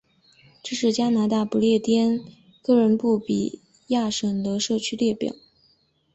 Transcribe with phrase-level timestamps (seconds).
[0.63, 2.21] 这是加拿大不列颠
[2.63, 5.35] 哥伦比亚省的社区列表。